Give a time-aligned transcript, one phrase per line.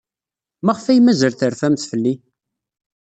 [0.65, 2.13] Maɣef ay mazal terfamt fell-i?